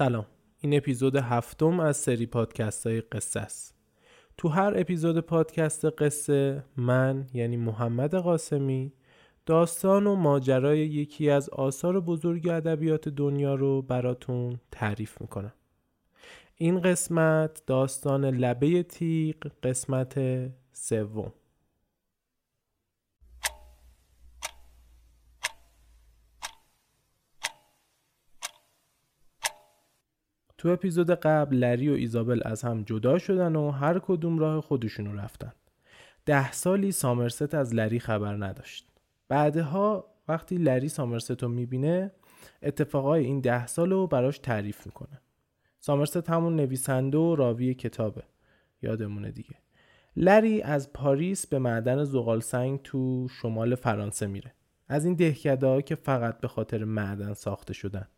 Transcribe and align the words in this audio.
سلام. 0.00 0.26
این 0.58 0.76
اپیزود 0.76 1.16
هفتم 1.16 1.80
از 1.80 1.96
سری 1.96 2.26
پادکست 2.26 2.86
های 2.86 3.00
قصه 3.00 3.40
است. 3.40 3.79
تو 4.40 4.48
هر 4.48 4.72
اپیزود 4.76 5.20
پادکست 5.20 5.84
قصه 5.84 6.64
من 6.76 7.26
یعنی 7.34 7.56
محمد 7.56 8.14
قاسمی 8.14 8.92
داستان 9.46 10.06
و 10.06 10.16
ماجرای 10.16 10.78
یکی 10.78 11.30
از 11.30 11.48
آثار 11.48 12.00
بزرگ 12.00 12.48
ادبیات 12.48 13.08
دنیا 13.08 13.54
رو 13.54 13.82
براتون 13.82 14.60
تعریف 14.70 15.20
می‌کنم. 15.20 15.52
این 16.56 16.80
قسمت 16.80 17.62
داستان 17.66 18.24
لبه 18.24 18.82
تیغ 18.82 19.36
قسمت 19.62 20.20
سوم. 20.72 21.32
تو 30.60 30.68
اپیزود 30.68 31.10
قبل 31.10 31.56
لری 31.56 31.88
و 31.88 31.92
ایزابل 31.92 32.40
از 32.44 32.62
هم 32.62 32.82
جدا 32.82 33.18
شدن 33.18 33.56
و 33.56 33.70
هر 33.70 33.98
کدوم 33.98 34.38
راه 34.38 34.60
خودشونو 34.60 35.16
رفتن. 35.16 35.52
ده 36.26 36.52
سالی 36.52 36.92
سامرست 36.92 37.54
از 37.54 37.74
لری 37.74 38.00
خبر 38.00 38.36
نداشت. 38.36 38.88
بعدها 39.28 40.04
وقتی 40.28 40.56
لری 40.56 40.88
سامرست 40.88 41.42
رو 41.42 41.48
می‌بینه 41.48 42.12
اتفاقای 42.62 43.24
این 43.24 43.40
ده 43.40 43.66
سال 43.66 43.90
رو 43.90 44.06
براش 44.06 44.38
تعریف 44.38 44.86
می‌کنه. 44.86 45.20
سامرست 45.78 46.30
همون 46.30 46.56
نویسنده 46.56 47.18
و 47.18 47.34
راوی 47.34 47.74
کتابه. 47.74 48.22
یادمونه 48.82 49.30
دیگه. 49.30 49.56
لری 50.16 50.62
از 50.62 50.92
پاریس 50.92 51.46
به 51.46 51.58
معدن 51.58 52.04
زغال 52.04 52.40
سنگ 52.40 52.80
تو 52.82 53.28
شمال 53.28 53.74
فرانسه 53.74 54.26
میره. 54.26 54.54
از 54.88 55.04
این 55.04 55.14
دهکده 55.14 55.82
که 55.82 55.94
فقط 55.94 56.40
به 56.40 56.48
خاطر 56.48 56.84
معدن 56.84 57.32
ساخته 57.34 57.74
شدن. 57.74 58.08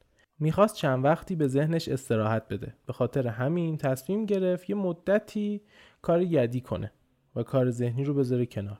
می‌خواست 0.42 0.74
چند 0.74 1.04
وقتی 1.04 1.36
به 1.36 1.48
ذهنش 1.48 1.88
استراحت 1.88 2.48
بده. 2.48 2.74
به 2.86 2.92
خاطر 2.92 3.26
همین 3.26 3.76
تصمیم 3.76 4.26
گرفت 4.26 4.70
یه 4.70 4.76
مدتی 4.76 5.60
کار 6.02 6.22
یدی 6.22 6.60
کنه 6.60 6.92
و 7.36 7.42
کار 7.42 7.70
ذهنی 7.70 8.04
رو 8.04 8.14
بذاره 8.14 8.46
کنار. 8.46 8.78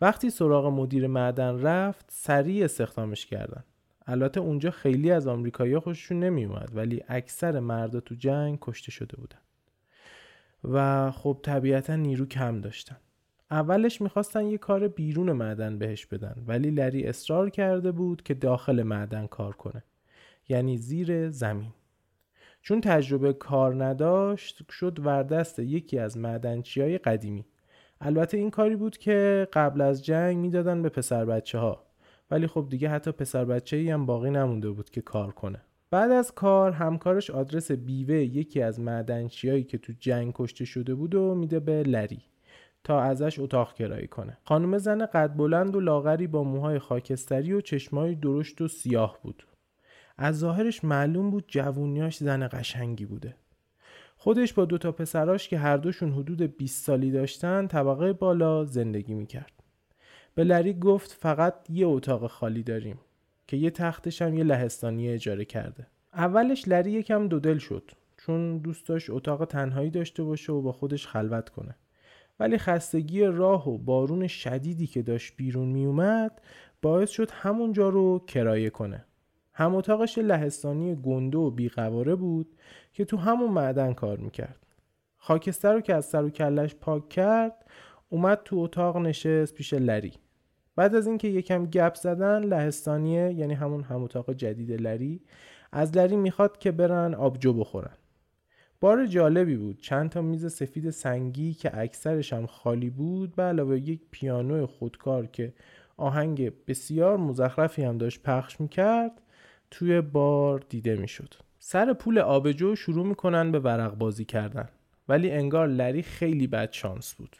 وقتی 0.00 0.30
سراغ 0.30 0.66
مدیر 0.66 1.06
معدن 1.06 1.62
رفت 1.62 2.06
سریع 2.08 2.64
استخدامش 2.64 3.26
کردن. 3.26 3.64
البته 4.06 4.40
اونجا 4.40 4.70
خیلی 4.70 5.10
از 5.10 5.26
آمریکایی‌ها 5.26 5.80
خوششون 5.80 6.20
نمیومد 6.20 6.70
ولی 6.74 7.02
اکثر 7.08 7.60
مردا 7.60 8.00
تو 8.00 8.14
جنگ 8.14 8.58
کشته 8.60 8.90
شده 8.90 9.16
بودن. 9.16 9.40
و 10.64 11.10
خب 11.10 11.40
طبیعتا 11.42 11.96
نیرو 11.96 12.26
کم 12.26 12.60
داشتن. 12.60 12.96
اولش 13.50 14.00
می‌خواستن 14.00 14.46
یه 14.46 14.58
کار 14.58 14.88
بیرون 14.88 15.32
معدن 15.32 15.78
بهش 15.78 16.06
بدن 16.06 16.44
ولی 16.46 16.70
لری 16.70 17.04
اصرار 17.04 17.50
کرده 17.50 17.92
بود 17.92 18.22
که 18.22 18.34
داخل 18.34 18.82
معدن 18.82 19.26
کار 19.26 19.56
کنه. 19.56 19.84
یعنی 20.48 20.78
زیر 20.78 21.30
زمین. 21.30 21.72
چون 22.62 22.80
تجربه 22.80 23.32
کار 23.32 23.84
نداشت 23.84 24.70
شد 24.70 24.98
وردست 25.06 25.58
یکی 25.58 25.98
از 25.98 26.18
معدنچی 26.18 26.80
های 26.80 26.98
قدیمی. 26.98 27.44
البته 28.00 28.36
این 28.38 28.50
کاری 28.50 28.76
بود 28.76 28.98
که 28.98 29.48
قبل 29.52 29.80
از 29.80 30.04
جنگ 30.04 30.36
می‌دادن 30.36 30.82
به 30.82 30.88
پسر 30.88 31.24
بچه 31.24 31.58
ها 31.58 31.86
ولی 32.30 32.46
خب 32.46 32.66
دیگه 32.70 32.88
حتی 32.88 33.12
پسر 33.12 33.44
بچه 33.44 33.76
ای 33.76 33.90
هم 33.90 34.06
باقی 34.06 34.30
نمونده 34.30 34.70
بود 34.70 34.90
که 34.90 35.00
کار 35.00 35.32
کنه. 35.32 35.60
بعد 35.90 36.10
از 36.10 36.32
کار 36.32 36.72
همکارش 36.72 37.30
آدرس 37.30 37.72
بیوه 37.72 38.14
یکی 38.14 38.62
از 38.62 38.80
معدنچیایی 38.80 39.64
که 39.64 39.78
تو 39.78 39.92
جنگ 40.00 40.32
کشته 40.36 40.64
شده 40.64 40.94
بود 40.94 41.14
و 41.14 41.34
میده 41.34 41.60
به 41.60 41.82
لری 41.82 42.22
تا 42.84 43.00
ازش 43.00 43.38
اتاق 43.38 43.74
کرایه 43.74 44.06
کنه. 44.06 44.38
خانم 44.44 44.78
زن 44.78 45.06
قد 45.06 45.36
بلند 45.36 45.76
و 45.76 45.80
لاغری 45.80 46.26
با 46.26 46.44
موهای 46.44 46.78
خاکستری 46.78 47.52
و 47.52 47.60
چشمای 47.60 48.14
درشت 48.14 48.60
و 48.60 48.68
سیاه 48.68 49.18
بود. 49.22 49.46
از 50.18 50.38
ظاهرش 50.38 50.84
معلوم 50.84 51.30
بود 51.30 51.44
جوونیاش 51.48 52.16
زن 52.16 52.48
قشنگی 52.48 53.06
بوده. 53.06 53.36
خودش 54.16 54.52
با 54.52 54.64
دوتا 54.64 54.92
پسراش 54.92 55.48
که 55.48 55.58
هر 55.58 55.76
دوشون 55.76 56.12
حدود 56.12 56.56
20 56.56 56.84
سالی 56.84 57.10
داشتن 57.10 57.66
طبقه 57.66 58.12
بالا 58.12 58.64
زندگی 58.64 59.14
می‌کرد. 59.14 59.52
به 60.34 60.44
لری 60.44 60.74
گفت 60.74 61.12
فقط 61.12 61.70
یه 61.70 61.86
اتاق 61.86 62.26
خالی 62.26 62.62
داریم 62.62 62.98
که 63.46 63.56
یه 63.56 63.70
تختش 63.70 64.22
هم 64.22 64.34
یه 64.34 64.44
لهستانی 64.44 65.08
اجاره 65.08 65.44
کرده. 65.44 65.86
اولش 66.14 66.68
لری 66.68 66.92
یکم 66.92 67.28
دودل 67.28 67.58
شد 67.58 67.90
چون 68.16 68.58
دوست 68.58 68.86
داشت 68.86 69.10
اتاق 69.10 69.44
تنهایی 69.44 69.90
داشته 69.90 70.22
باشه 70.22 70.52
و 70.52 70.62
با 70.62 70.72
خودش 70.72 71.06
خلوت 71.06 71.48
کنه. 71.48 71.76
ولی 72.40 72.58
خستگی 72.58 73.24
راه 73.24 73.68
و 73.68 73.78
بارون 73.78 74.26
شدیدی 74.26 74.86
که 74.86 75.02
داشت 75.02 75.36
بیرون 75.36 75.68
میومد 75.68 76.40
باعث 76.82 77.10
شد 77.10 77.30
همونجا 77.30 77.88
رو 77.88 78.24
کرایه 78.26 78.70
کنه. 78.70 79.05
هم 79.58 79.74
اتاقش 79.74 80.18
لهستانی 80.18 80.94
گنده 80.94 81.38
و 81.38 81.50
بیقواره 81.50 82.14
بود 82.14 82.56
که 82.92 83.04
تو 83.04 83.16
همون 83.16 83.50
معدن 83.50 83.92
کار 83.92 84.18
می‌کرد. 84.18 84.66
خاکستر 85.16 85.72
رو 85.72 85.80
که 85.80 85.94
از 85.94 86.04
سر 86.04 86.24
و 86.24 86.30
کلش 86.30 86.74
پاک 86.74 87.08
کرد 87.08 87.64
اومد 88.08 88.40
تو 88.44 88.58
اتاق 88.58 88.96
نشست 88.96 89.54
پیش 89.54 89.74
لری. 89.74 90.12
بعد 90.76 90.94
از 90.94 91.06
اینکه 91.06 91.28
یکم 91.28 91.66
گپ 91.66 91.94
زدن 91.94 92.44
لهستانیه 92.44 93.32
یعنی 93.32 93.54
همون 93.54 93.82
هم 93.82 94.02
اتاق 94.02 94.32
جدید 94.32 94.72
لری 94.72 95.20
از 95.72 95.96
لری 95.96 96.16
می‌خواد 96.16 96.58
که 96.58 96.72
برن 96.72 97.14
آبجو 97.14 97.52
بخورن. 97.52 97.96
بار 98.80 99.06
جالبی 99.06 99.56
بود. 99.56 99.78
چند 99.78 100.10
تا 100.10 100.22
میز 100.22 100.52
سفید 100.52 100.90
سنگی 100.90 101.54
که 101.54 101.78
اکثرش 101.78 102.32
هم 102.32 102.46
خالی 102.46 102.90
بود 102.90 103.34
به 103.34 103.42
علاوه 103.42 103.78
یک 103.78 104.00
پیانو 104.10 104.66
خودکار 104.66 105.26
که 105.26 105.52
آهنگ 105.96 106.52
بسیار 106.66 107.16
مزخرفی 107.16 107.82
هم 107.82 107.98
داشت 107.98 108.22
پخش 108.22 108.60
می‌کرد 108.60 109.22
توی 109.70 110.00
بار 110.00 110.64
دیده 110.68 110.96
می‌شد. 110.96 111.34
سر 111.58 111.92
پول 111.92 112.18
آبجو 112.18 112.76
شروع 112.76 113.06
می‌کنن 113.06 113.52
به 113.52 113.58
ورق 113.58 113.94
بازی 113.94 114.24
کردن. 114.24 114.68
ولی 115.08 115.30
انگار 115.30 115.66
لری 115.66 116.02
خیلی 116.02 116.46
بد 116.46 116.72
شانس 116.72 117.14
بود. 117.14 117.36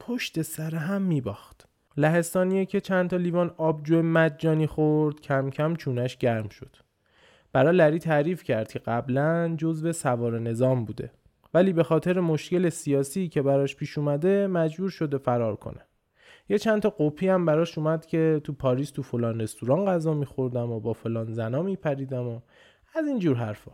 پشت 0.00 0.42
سر 0.42 0.74
هم 0.74 1.02
میباخت. 1.02 1.68
لهستانیه 1.96 2.66
که 2.66 2.80
چند 2.80 3.10
تا 3.10 3.16
لیوان 3.16 3.54
آبجو 3.56 4.02
مجانی 4.02 4.66
خورد 4.66 5.20
کم 5.20 5.50
کم 5.50 5.76
چونش 5.76 6.16
گرم 6.16 6.48
شد. 6.48 6.76
برای 7.52 7.76
لری 7.76 7.98
تعریف 7.98 8.42
کرد 8.42 8.72
که 8.72 8.78
قبلا 8.78 9.54
جزو 9.58 9.92
سوار 9.92 10.38
نظام 10.38 10.84
بوده. 10.84 11.10
ولی 11.54 11.72
به 11.72 11.82
خاطر 11.82 12.20
مشکل 12.20 12.68
سیاسی 12.68 13.28
که 13.28 13.42
براش 13.42 13.76
پیش 13.76 13.98
اومده 13.98 14.46
مجبور 14.46 14.90
شده 14.90 15.18
فرار 15.18 15.56
کنه. 15.56 15.80
یه 16.48 16.58
چند 16.58 16.82
تا 16.82 16.90
قپی 16.90 17.28
هم 17.28 17.44
براش 17.44 17.78
اومد 17.78 18.06
که 18.06 18.40
تو 18.44 18.52
پاریس 18.52 18.90
تو 18.90 19.02
فلان 19.02 19.40
رستوران 19.40 19.84
غذا 19.84 20.14
میخوردم 20.14 20.70
و 20.70 20.80
با 20.80 20.92
فلان 20.92 21.32
زنا 21.32 21.62
میپریدم 21.62 22.28
و 22.28 22.40
از 22.94 23.06
این 23.06 23.18
جور 23.18 23.36
حرفا. 23.36 23.72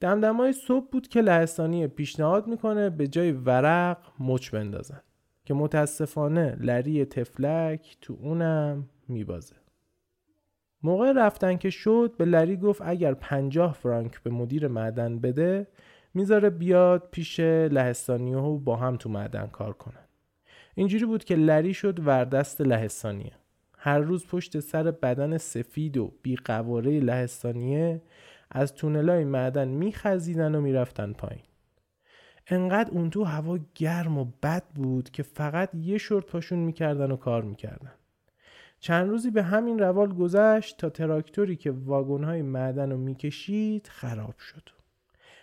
دمدمای 0.00 0.52
صبح 0.52 0.90
بود 0.90 1.08
که 1.08 1.20
لهستانی 1.20 1.86
پیشنهاد 1.86 2.46
می‌کنه 2.46 2.90
به 2.90 3.08
جای 3.08 3.32
ورق 3.32 3.98
مچ 4.20 4.50
بندازن 4.50 5.00
که 5.44 5.54
متاسفانه 5.54 6.56
لری 6.60 7.04
تفلک 7.04 7.96
تو 8.00 8.16
اونم 8.20 8.88
میبازه. 9.08 9.56
موقع 10.82 11.12
رفتن 11.12 11.56
که 11.56 11.70
شد 11.70 12.14
به 12.18 12.24
لری 12.24 12.56
گفت 12.56 12.82
اگر 12.84 13.14
پنجاه 13.14 13.72
فرانک 13.72 14.22
به 14.22 14.30
مدیر 14.30 14.68
معدن 14.68 15.18
بده 15.18 15.66
می‌ذاره 16.14 16.50
بیاد 16.50 17.08
پیش 17.10 17.40
لهستانی 17.40 18.34
و 18.34 18.58
با 18.58 18.76
هم 18.76 18.96
تو 18.96 19.08
معدن 19.08 19.46
کار 19.46 19.72
کنن. 19.72 20.05
اینجوری 20.78 21.04
بود 21.04 21.24
که 21.24 21.34
لری 21.34 21.74
شد 21.74 22.06
وردست 22.06 22.60
لهستانیه. 22.60 23.32
هر 23.78 23.98
روز 23.98 24.26
پشت 24.26 24.60
سر 24.60 24.90
بدن 24.90 25.38
سفید 25.38 25.96
و 25.96 26.12
بیقواره 26.22 27.00
لهستانیه 27.00 28.02
از 28.50 28.74
تونلای 28.74 29.24
معدن 29.24 29.68
میخزیدن 29.68 30.54
و 30.54 30.60
می‌رفتن 30.60 31.12
پایین. 31.12 31.44
انقدر 32.46 32.90
اون 32.90 33.10
تو 33.10 33.24
هوا 33.24 33.58
گرم 33.74 34.18
و 34.18 34.26
بد 34.42 34.64
بود 34.74 35.10
که 35.10 35.22
فقط 35.22 35.74
یه 35.74 35.98
شورت 35.98 36.26
پاشون 36.26 36.58
می‌کردن 36.58 37.10
و 37.10 37.16
کار 37.16 37.42
می‌کردن. 37.42 37.92
چند 38.80 39.08
روزی 39.08 39.30
به 39.30 39.42
همین 39.42 39.78
روال 39.78 40.14
گذشت 40.14 40.76
تا 40.76 40.90
تراکتوری 40.90 41.56
که 41.56 41.70
واگنهای 41.70 42.42
معدن 42.42 42.90
رو 42.90 42.98
می‌کشید 42.98 43.88
خراب 43.92 44.38
شد. 44.38 44.75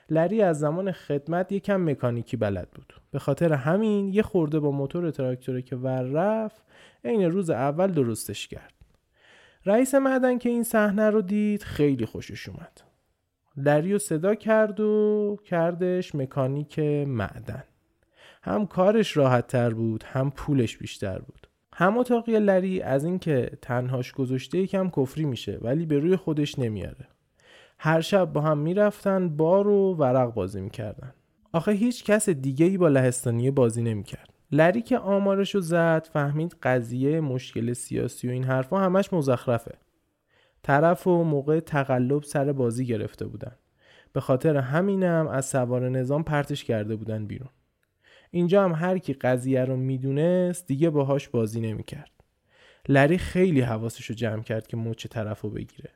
لری 0.10 0.42
از 0.42 0.60
زمان 0.60 0.92
خدمت 0.92 1.52
یکم 1.52 1.90
مکانیکی 1.90 2.38
بلد 2.38 2.72
بود. 2.72 2.94
به 3.12 3.20
خاطر 3.20 3.54
همین 3.54 4.08
یه 4.08 4.22
خورده 4.22 4.60
با 4.60 4.72
موتور 4.72 5.12
تراکتوری 5.12 5.62
که 5.62 5.76
ور 5.76 6.02
رفت 6.02 6.64
عین 7.06 7.32
روز 7.32 7.50
اول 7.50 7.92
درستش 7.92 8.48
کرد. 8.48 8.74
رئیس 9.66 9.96
معدن 9.96 10.38
که 10.38 10.50
این 10.50 10.64
صحنه 10.64 11.10
رو 11.10 11.22
دید 11.22 11.64
خیلی 11.64 12.06
خوشش 12.06 12.50
اومد. 12.50 12.82
لری 13.58 13.94
رو 13.94 14.00
صدا 14.00 14.36
کرد 14.36 14.80
و 14.80 15.38
کردش 15.46 16.16
مکانیک 16.16 16.80
معدن. 17.08 17.64
هم 18.44 18.66
کارش 18.66 19.18
راحت 19.18 19.48
تر 19.48 19.70
بود 19.70 20.04
هم 20.04 20.32
پولش 20.32 20.78
بیشتر 20.78 21.20
بود. 21.20 21.48
هم 21.74 21.98
اتاقی 21.98 22.40
لری 22.40 22.82
از 22.82 23.06
اینکه 23.06 23.52
تنهاش 23.62 24.12
گذاشته 24.12 24.58
یکم 24.58 24.90
کفری 24.90 25.26
میشه 25.26 25.58
ولی 25.62 25.86
به 25.86 26.00
روی 26.00 26.16
خودش 26.16 26.60
نمیاره. 26.60 27.08
هر 27.86 28.02
شب 28.02 28.34
با 28.34 28.42
هم 28.42 28.58
می‌رفتن 28.58 29.30
بار 29.30 29.68
و 29.68 29.96
ورق 29.96 30.34
بازی 30.34 30.62
می‌کردن. 30.62 31.14
آخه 31.54 31.72
هیچ 31.72 32.04
کس 32.04 32.30
دیگه 32.30 32.66
ای 32.66 32.78
با 32.78 32.88
لهستانیه 32.88 33.52
بازی 33.52 33.82
نمی‌کرد. 33.82 34.30
لری 34.52 34.82
که 34.82 34.98
آمارشو 34.98 35.60
زد 35.60 36.08
فهمید 36.14 36.56
قضیه 36.64 37.22
مشکل 37.22 37.74
سیاسی 37.74 38.28
و 38.28 38.32
این 38.32 38.44
حرفا 38.44 38.80
همش 38.80 39.14
مزخرفه. 39.14 39.78
طرف 40.62 41.08
و 41.08 41.24
موقع 41.24 41.60
تقلب 41.60 42.24
سر 42.24 42.52
بازی 42.52 42.86
گرفته 42.86 43.26
بودن. 43.26 43.56
به 44.14 44.22
خاطر 44.22 44.58
همینم 44.58 45.28
از 45.28 45.46
سوار 45.46 45.90
نظام 45.90 46.24
پرتش 46.24 46.64
کرده 46.64 46.96
بودن 46.96 47.26
بیرون. 47.26 47.50
اینجا 48.32 48.64
هم 48.64 48.72
هر 48.72 48.98
کی 48.98 49.14
قضیه 49.14 49.66
رو 49.66 49.78
می‌دونست 49.78 50.68
دیگه 50.68 50.90
باهاش 50.90 51.30
بازی 51.30 51.62
نمی‌کرد. 51.62 52.12
لری 52.90 53.18
خیلی 53.18 53.62
حواسش 53.62 54.12
جمع 54.12 54.44
کرد 54.44 54.68
که 54.68 54.78
مچ 54.78 55.08
طرف 55.08 55.42
رو 55.42 55.50
بگیره. 55.50 55.90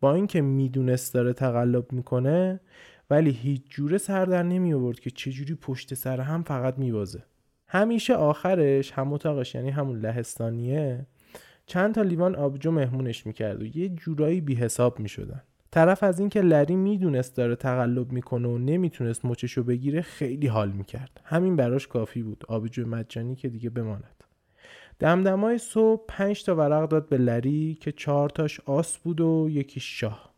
با 0.00 0.14
اینکه 0.14 0.40
می‌دونست 0.40 1.14
داره 1.14 1.32
تقلب 1.32 1.92
می‌کنه 1.92 2.60
ولی 3.10 3.30
هیچ 3.30 3.62
جوره 3.70 3.98
سر 3.98 4.24
در 4.24 4.42
نمی 4.42 4.74
آورد 4.74 5.00
که 5.00 5.10
چجوری 5.10 5.54
پشت 5.54 5.94
سر 5.94 6.20
هم 6.20 6.42
فقط 6.42 6.78
میبازه. 6.78 7.22
همیشه 7.68 8.14
آخرش 8.14 8.92
هم 8.92 9.12
اتاقش 9.12 9.54
یعنی 9.54 9.70
همون 9.70 10.00
لهستانیه 10.00 11.06
چند 11.66 11.94
تا 11.94 12.02
لیوان 12.02 12.34
آبجو 12.34 12.70
مهمونش 12.70 13.26
می‌کرد 13.26 13.62
و 13.62 13.76
یه 13.76 13.88
جورایی 13.88 14.40
بی 14.40 14.54
حساب 14.54 15.00
می‌شدن. 15.00 15.42
طرف 15.70 16.02
از 16.02 16.20
اینکه 16.20 16.40
لری 16.40 16.76
می‌دونست 16.76 17.36
داره 17.36 17.56
تقلب 17.56 18.12
می‌کنه 18.12 18.48
و 18.48 18.58
نمی‌تونست 18.58 19.24
مچشو 19.24 19.62
بگیره 19.62 20.02
خیلی 20.02 20.46
حال 20.46 20.72
می‌کرد. 20.72 21.20
همین 21.24 21.56
براش 21.56 21.86
کافی 21.86 22.22
بود. 22.22 22.44
آبجو 22.48 22.88
مجانی 22.88 23.34
که 23.34 23.48
دیگه 23.48 23.70
بماند. 23.70 24.19
دمدمای 25.00 25.58
صبح 25.58 26.04
پنج 26.08 26.44
تا 26.44 26.54
ورق 26.54 26.88
داد 26.88 27.08
به 27.08 27.18
لری 27.18 27.78
که 27.80 27.92
چهار 27.92 28.30
تاش 28.30 28.60
آس 28.60 28.98
بود 28.98 29.20
و 29.20 29.48
یکی 29.50 29.80
شاه. 29.80 30.34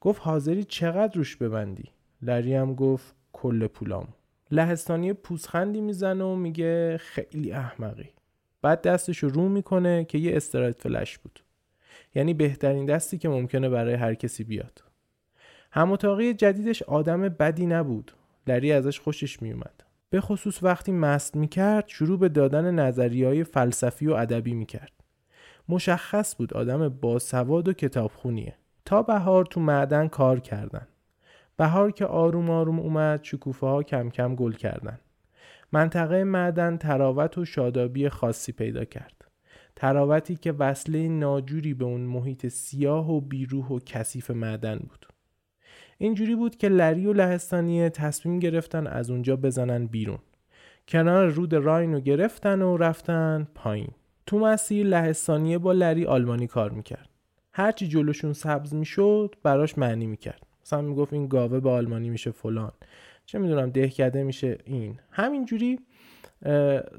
گفت 0.00 0.20
حاضری 0.24 0.64
چقدر 0.64 1.14
روش 1.14 1.36
ببندی؟ 1.36 1.90
لری 2.22 2.54
هم 2.54 2.74
گفت 2.74 3.14
کل 3.32 3.66
پولام. 3.66 4.08
لهستانی 4.50 5.12
پوزخندی 5.12 5.80
می‌زنه 5.80 6.24
و 6.24 6.34
میگه 6.34 6.96
خیلی 6.98 7.52
احمقی. 7.52 8.08
بعد 8.62 8.82
دستش 8.82 9.18
رو 9.18 9.48
می‌کنه 9.48 10.04
که 10.04 10.18
یه 10.18 10.36
استراید 10.36 10.76
فلش 10.78 11.18
بود. 11.18 11.40
یعنی 12.14 12.34
بهترین 12.34 12.86
دستی 12.86 13.18
که 13.18 13.28
ممکنه 13.28 13.68
برای 13.68 13.94
هر 13.94 14.14
کسی 14.14 14.44
بیاد. 14.44 14.84
هم 15.72 15.96
جدیدش 16.32 16.82
آدم 16.82 17.20
بدی 17.20 17.66
نبود. 17.66 18.12
لری 18.46 18.72
ازش 18.72 19.00
خوشش 19.00 19.42
میومد. 19.42 19.89
به 20.10 20.20
خصوص 20.20 20.62
وقتی 20.62 20.92
مست 20.92 21.36
می‌کرد 21.36 21.84
شروع 21.88 22.18
به 22.18 22.28
دادن 22.28 22.74
نظریه 22.74 23.26
های 23.26 23.44
فلسفی 23.44 24.06
و 24.06 24.12
ادبی 24.12 24.54
می‌کرد. 24.54 24.92
مشخص 25.68 26.36
بود 26.36 26.54
آدم 26.54 26.88
باسواد 26.88 27.68
و 27.68 27.72
کتابخونیه. 27.72 28.54
تا 28.84 29.02
بهار 29.02 29.44
تو 29.44 29.60
معدن 29.60 30.08
کار 30.08 30.40
کردن. 30.40 30.86
بهار 31.56 31.90
که 31.90 32.06
آروم 32.06 32.50
آروم 32.50 32.80
اومد 32.80 33.24
شکوفه 33.24 33.66
ها 33.66 33.82
کم 33.82 34.10
کم 34.10 34.34
گل 34.34 34.52
کردن. 34.52 35.00
منطقه 35.72 36.24
معدن 36.24 36.76
تراوت 36.76 37.38
و 37.38 37.44
شادابی 37.44 38.08
خاصی 38.08 38.52
پیدا 38.52 38.84
کرد. 38.84 39.24
تراوتی 39.76 40.36
که 40.36 40.52
وصله 40.52 41.08
ناجوری 41.08 41.74
به 41.74 41.84
اون 41.84 42.00
محیط 42.00 42.46
سیاه 42.46 43.10
و 43.10 43.20
بیروح 43.20 43.68
و 43.68 43.78
کثیف 43.86 44.30
معدن 44.30 44.76
بود. 44.76 45.06
اینجوری 46.02 46.34
بود 46.34 46.56
که 46.56 46.68
لری 46.68 47.06
و 47.06 47.12
لهستانیه 47.12 47.90
تصمیم 47.90 48.38
گرفتن 48.38 48.86
از 48.86 49.10
اونجا 49.10 49.36
بزنن 49.36 49.86
بیرون. 49.86 50.18
کنار 50.88 51.26
رود 51.26 51.54
راین 51.54 51.92
رو 51.92 52.00
گرفتن 52.00 52.62
و 52.62 52.76
رفتن 52.76 53.48
پایین. 53.54 53.90
تو 54.26 54.38
مسیر 54.38 54.86
لهستانیه 54.86 55.58
با 55.58 55.72
لری 55.72 56.06
آلمانی 56.06 56.46
کار 56.46 56.70
می‌کرد. 56.70 57.08
هرچی 57.52 57.88
جلوشون 57.88 58.32
سبز 58.32 58.74
می‌شد 58.74 59.34
براش 59.42 59.78
معنی 59.78 60.06
می‌کرد. 60.06 60.42
مثلا 60.64 60.82
می‌گفت 60.82 61.12
این 61.12 61.28
گاوه 61.28 61.60
به 61.60 61.70
آلمانی 61.70 62.10
میشه 62.10 62.30
فلان. 62.30 62.72
چه 63.26 63.38
می‌دونم 63.38 63.70
دهکده 63.70 64.22
میشه 64.22 64.58
این. 64.64 64.98
همینجوری 65.10 65.78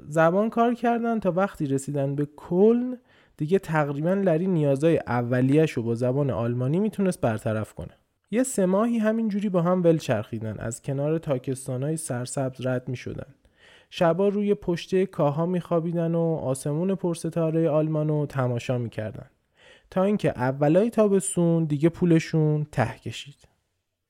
زبان 0.08 0.50
کار 0.50 0.74
کردن 0.74 1.20
تا 1.20 1.32
وقتی 1.32 1.66
رسیدن 1.66 2.14
به 2.14 2.28
کلن 2.36 2.98
دیگه 3.36 3.58
تقریبا 3.58 4.12
لری 4.12 4.46
نیازهای 4.46 4.98
اولیش 5.06 5.70
رو 5.70 5.82
با 5.82 5.94
زبان 5.94 6.30
آلمانی 6.30 6.80
می‌تونست 6.80 7.20
برطرف 7.20 7.74
کنه. 7.74 7.94
یه 8.34 8.42
سه 8.42 8.66
ماهی 8.66 8.98
همینجوری 8.98 9.48
با 9.48 9.62
هم 9.62 9.82
ول 9.82 9.98
چرخیدن. 9.98 10.58
از 10.58 10.82
کنار 10.82 11.18
تاکستانهای 11.18 11.96
سرسبز 11.96 12.66
رد 12.66 12.88
می‌شدن. 12.88 13.34
شبا 13.90 14.28
روی 14.28 14.54
پشته 14.54 15.06
کاها 15.06 15.46
میخوابیدن 15.46 16.14
و 16.14 16.20
آسمون 16.20 16.94
پرستاره 16.94 17.70
آلمان 17.70 18.08
رو 18.08 18.26
تماشا 18.26 18.78
می‌کردن. 18.78 19.26
تا 19.90 20.02
اینکه 20.02 20.30
اولای 20.30 20.90
تابستون 20.90 21.64
دیگه 21.64 21.88
پولشون 21.88 22.66
ته 22.72 22.98
کشید. 22.98 23.48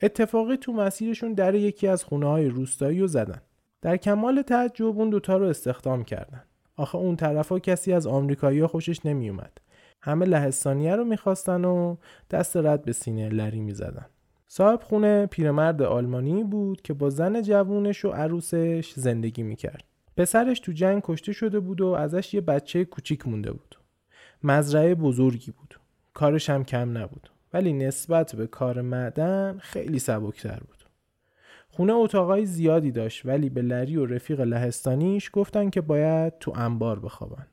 اتفاقی 0.02 0.56
تو 0.56 0.72
مسیرشون 0.72 1.32
در 1.32 1.54
یکی 1.54 1.88
از 1.88 2.04
خونه 2.04 2.26
های 2.26 2.48
روستایی 2.48 3.00
رو 3.00 3.06
زدن. 3.06 3.40
در 3.82 3.96
کمال 3.96 4.42
تعجب 4.42 4.84
اون 4.84 5.10
دوتا 5.10 5.36
رو 5.36 5.46
استخدام 5.46 6.04
کردن. 6.04 6.42
آخه 6.76 6.98
اون 6.98 7.16
طرفا 7.16 7.58
کسی 7.58 7.92
از 7.92 8.06
آمریکایی 8.06 8.66
خوشش 8.66 9.06
نمیومد 9.06 9.52
همه 10.02 10.26
لهستانیه 10.26 10.96
رو 10.96 11.04
می‌خواستن 11.04 11.64
و 11.64 11.96
دست 12.30 12.56
رد 12.56 12.84
به 12.84 12.92
سینه 12.92 13.28
لری 13.28 13.60
می‌زدن. 13.60 14.06
صاحب 14.48 14.80
خونه 14.82 15.26
پیرمرد 15.26 15.82
آلمانی 15.82 16.44
بود 16.44 16.82
که 16.82 16.92
با 16.92 17.10
زن 17.10 17.42
جوونش 17.42 18.04
و 18.04 18.08
عروسش 18.08 18.92
زندگی 18.96 19.42
می‌کرد. 19.42 19.84
پسرش 20.16 20.60
تو 20.60 20.72
جنگ 20.72 21.02
کشته 21.04 21.32
شده 21.32 21.60
بود 21.60 21.80
و 21.80 21.86
ازش 21.86 22.34
یه 22.34 22.40
بچه 22.40 22.84
کوچیک 22.84 23.28
مونده 23.28 23.52
بود. 23.52 23.78
مزرعه 24.42 24.94
بزرگی 24.94 25.50
بود. 25.50 25.80
کارش 26.14 26.50
هم 26.50 26.64
کم 26.64 26.98
نبود. 26.98 27.30
ولی 27.52 27.72
نسبت 27.72 28.36
به 28.36 28.46
کار 28.46 28.80
معدن 28.80 29.58
خیلی 29.58 29.98
سبکتر 29.98 30.60
بود. 30.68 30.84
خونه 31.68 31.92
اتاقای 31.92 32.46
زیادی 32.46 32.90
داشت 32.90 33.26
ولی 33.26 33.50
به 33.50 33.62
لری 33.62 33.96
و 33.96 34.06
رفیق 34.06 34.40
لهستانیش 34.40 35.30
گفتن 35.32 35.70
که 35.70 35.80
باید 35.80 36.38
تو 36.38 36.52
انبار 36.56 37.00
بخوابن. 37.00 37.46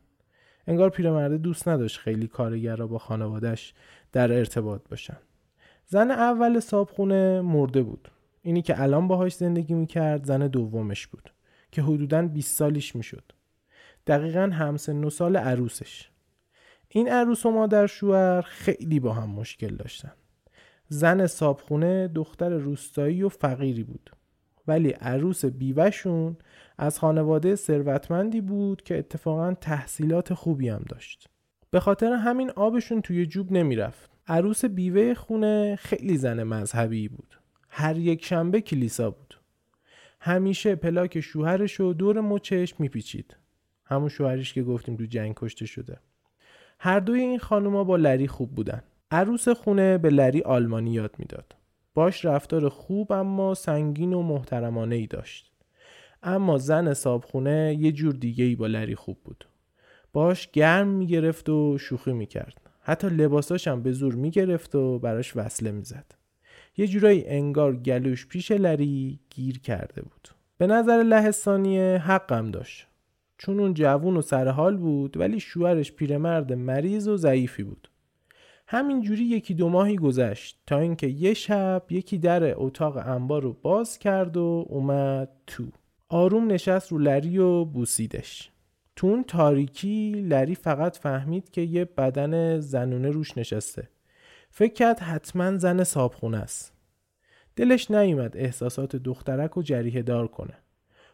انگار 0.67 0.89
پیرمرده 0.89 1.37
دوست 1.37 1.67
نداشت 1.67 1.97
خیلی 1.97 2.27
کارگرا 2.27 2.87
با 2.87 2.97
خانوادش 2.97 3.73
در 4.11 4.31
ارتباط 4.31 4.81
باشن. 4.89 5.17
زن 5.85 6.11
اول 6.11 6.59
صابخونه 6.59 7.41
مرده 7.41 7.83
بود. 7.83 8.11
اینی 8.41 8.61
که 8.61 8.81
الان 8.81 9.07
باهاش 9.07 9.33
زندگی 9.33 9.73
می‌کرد 9.73 10.25
زن 10.25 10.47
دومش 10.47 11.07
بود 11.07 11.29
که 11.71 11.81
حدوداً 11.81 12.21
20 12.21 12.55
سالیش 12.55 12.95
می‌شد. 12.95 13.23
دقیقا 14.07 14.49
همسن 14.53 15.09
سال 15.09 15.37
عروسش. 15.37 16.09
این 16.89 17.09
عروس 17.09 17.45
و 17.45 17.51
مادر 17.51 17.87
شوهر 17.87 18.41
خیلی 18.41 18.99
با 18.99 19.13
هم 19.13 19.29
مشکل 19.29 19.75
داشتن. 19.75 20.11
زن 20.87 21.27
صابخونه 21.27 22.07
دختر 22.07 22.49
روستایی 22.49 23.23
و 23.23 23.29
فقیری 23.29 23.83
بود. 23.83 24.09
ولی 24.67 24.89
عروس 24.89 25.45
بیوهشون 25.45 26.37
از 26.77 26.99
خانواده 26.99 27.55
ثروتمندی 27.55 28.41
بود 28.41 28.81
که 28.81 28.97
اتفاقا 28.97 29.53
تحصیلات 29.53 30.33
خوبی 30.33 30.69
هم 30.69 30.83
داشت. 30.89 31.29
به 31.71 31.79
خاطر 31.79 32.13
همین 32.13 32.51
آبشون 32.51 33.01
توی 33.01 33.25
جوب 33.25 33.51
نمی‌رفت. 33.51 34.11
عروس 34.27 34.65
بیوه 34.65 35.13
خونه 35.13 35.75
خیلی 35.75 36.17
زن 36.17 36.43
مذهبی 36.43 37.07
بود. 37.07 37.39
هر 37.69 37.97
یک 37.97 38.25
شنبه 38.25 38.61
کلیسا 38.61 39.11
بود. 39.11 39.39
همیشه 40.21 40.75
پلاک 40.75 41.19
شوهرش 41.19 41.73
رو 41.73 41.93
دور 41.93 42.21
مچش 42.21 42.79
میپیچید. 42.79 43.37
همون 43.85 44.09
شوهرش 44.09 44.53
که 44.53 44.63
گفتیم 44.63 44.95
تو 44.95 45.05
جنگ 45.05 45.33
کشته 45.37 45.65
شده. 45.65 45.97
هر 46.79 46.99
دوی 46.99 47.19
این 47.19 47.39
خانوما 47.39 47.83
با 47.83 47.95
لری 47.95 48.27
خوب 48.27 48.55
بودن. 48.55 48.83
عروس 49.11 49.49
خونه 49.49 49.97
به 49.97 50.09
لری 50.09 50.41
آلمانی 50.41 50.91
یاد 50.91 51.15
می‌داد. 51.17 51.55
باش 51.93 52.25
رفتار 52.25 52.69
خوب 52.69 53.11
اما 53.11 53.53
سنگین 53.53 54.13
و 54.13 54.21
محترمانه 54.21 54.95
ای 54.95 55.07
داشت. 55.07 55.51
اما 56.23 56.57
زن 56.57 56.93
صابخونه 56.93 57.77
یه 57.79 57.91
جور 57.91 58.13
دیگه 58.13 58.45
ای 58.45 58.55
با 58.55 58.67
لری 58.67 58.95
خوب 58.95 59.17
بود. 59.23 59.47
باش 60.13 60.51
گرم 60.51 60.87
می‌گرفت 60.87 61.49
و 61.49 61.77
شوخی 61.77 62.13
می‌کرد. 62.13 62.61
حتی 62.81 63.07
لباساش 63.07 63.67
هم 63.67 63.83
به 63.83 63.91
زور 63.91 64.15
می‌گرفت 64.15 64.75
و 64.75 64.99
براش 64.99 65.35
وصله 65.35 65.71
می‌زد. 65.71 66.05
یه 66.77 66.87
جورایی 66.87 67.25
انگار 67.27 67.75
گلوش 67.75 68.27
پیش 68.27 68.51
لری 68.51 69.19
گیر 69.29 69.59
کرده 69.59 70.01
بود. 70.01 70.29
به 70.57 70.67
نظر 70.67 71.03
لهستانیه 71.03 72.01
حقم 72.05 72.51
داشت. 72.51 72.87
چون 73.37 73.59
اون 73.59 73.73
جوون 73.73 74.17
و 74.17 74.21
سرحال 74.21 74.77
بود 74.77 75.17
ولی 75.17 75.39
شوهرش 75.39 75.91
پیرمرد 75.91 76.53
مریض 76.53 77.07
و 77.07 77.17
ضعیفی 77.17 77.63
بود. 77.63 77.89
همینجوری 78.71 79.23
یکی 79.23 79.53
دو 79.53 79.69
ماهی 79.69 79.95
گذشت 79.95 80.59
تا 80.67 80.79
اینکه 80.79 81.07
یه 81.07 81.33
شب 81.33 81.83
یکی 81.89 82.17
در 82.17 82.53
اتاق 82.55 82.97
انبار 82.97 83.41
رو 83.41 83.53
باز 83.53 83.99
کرد 83.99 84.37
و 84.37 84.65
اومد 84.69 85.29
تو. 85.47 85.63
آروم 86.09 86.51
نشست 86.51 86.91
رو 86.91 86.97
لری 86.97 87.37
و 87.37 87.65
بوسیدش. 87.65 88.51
تو 88.95 89.07
اون 89.07 89.23
تاریکی 89.23 90.11
لری 90.11 90.55
فقط 90.55 90.97
فهمید 90.97 91.49
که 91.49 91.61
یه 91.61 91.85
بدن 91.85 92.59
زنونه 92.59 93.09
روش 93.09 93.37
نشسته. 93.37 93.89
فکر 94.49 94.73
کرد 94.73 94.99
حتما 94.99 95.57
زن 95.57 95.83
صابخونه 95.83 96.37
است. 96.37 96.73
دلش 97.55 97.91
نیومد 97.91 98.37
احساسات 98.37 98.95
دخترک 98.95 99.57
و 99.57 99.61
جریه 99.61 100.01
دار 100.01 100.27
کنه. 100.27 100.57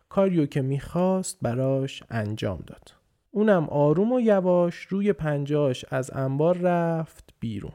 کاریو 0.09 0.45
که 0.45 0.61
می‌خواست 0.61 1.37
براش 1.41 2.03
انجام 2.09 2.63
داد. 2.67 2.91
اونم 3.31 3.69
آروم 3.69 4.11
و 4.11 4.19
یواش 4.19 4.75
روی 4.75 5.13
پنجاش 5.13 5.85
از 5.89 6.11
انبار 6.13 6.57
رفت 6.57 7.24
بیرون. 7.45 7.73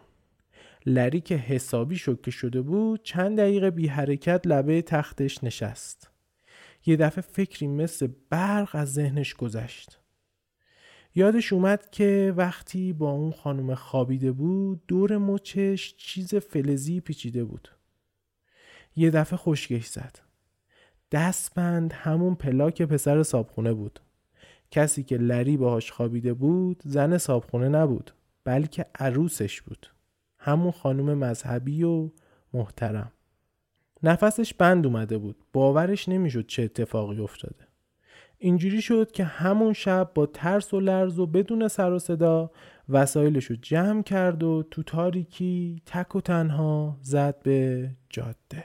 لری 0.87 1.21
که 1.21 1.35
حسابی 1.35 1.97
شکه 1.97 2.31
شده 2.31 2.63
بود 2.63 3.03
چند 3.03 3.39
دقیقه 3.39 3.71
بی 3.71 3.87
حرکت 3.87 4.47
لبه 4.47 4.83
تختش 4.83 5.45
نشست. 5.45 6.11
یه 6.87 6.97
دفعه 6.97 7.23
فکری 7.23 7.69
مثل 7.69 8.09
برق 8.31 8.71
از 8.73 8.93
ذهنش 8.93 9.35
گذشت. 9.35 10.01
یادش 11.15 11.53
اومد 11.53 11.91
که 11.91 12.35
وقتی 12.37 12.93
با 12.93 13.11
اون 13.11 13.33
خانم 13.33 13.75
خوابیده 13.75 14.33
بود 14.33 14.81
دور 14.89 15.19
مچش 15.19 15.95
چیز 15.97 16.35
فلزی 16.35 17.01
پیچیده 17.01 17.45
بود. 17.45 17.69
یه 18.97 19.11
دفعه 19.11 19.37
خوشگش 19.37 19.87
زد. 19.87 20.19
دستبند 21.13 21.93
همون 21.93 22.35
پلاک 22.35 22.83
پسر 22.83 23.23
صابخونه 23.23 23.73
بود. 23.73 24.01
کسی 24.71 25.03
که 25.03 25.17
لری 25.17 25.57
باهاش 25.57 25.93
خوابیده 25.93 26.35
بود 26.35 26.83
زن 26.85 27.19
صابخونه 27.19 27.69
نبود 27.69 28.13
بلکه 28.51 28.87
عروسش 28.95 29.63
بود. 29.63 29.87
همون 30.39 30.71
خانم 30.71 31.19
مذهبی 31.19 31.83
و 31.83 32.11
محترم. 32.53 33.13
نفسش 34.03 34.55
بند 34.55 34.87
اومده 34.87 35.19
بود. 35.19 35.37
باورش 35.53 36.09
نمی‌شد 36.09 36.47
چه 36.47 36.63
اتفاقی 36.63 37.21
افتاده. 37.21 37.69
اینجوری 38.39 38.83
شد 38.83 39.13
که 39.13 39.25
همون 39.25 39.73
شب 39.73 40.11
با 40.15 40.27
ترس 40.27 40.75
و 40.75 40.81
لرز 40.81 41.19
و 41.19 41.27
بدون 41.27 41.69
سر 41.69 41.93
و 41.93 41.99
صدا 41.99 42.51
وسایلش 42.89 43.45
رو 43.45 43.57
جمع 43.57 44.03
کرد 44.03 44.43
و 44.43 44.63
تو 44.71 44.83
تاریکی 44.83 45.83
تک 45.87 46.17
و 46.17 46.21
تنها 46.21 46.99
زد 47.03 47.43
به 47.43 47.91
جاده. 48.09 48.65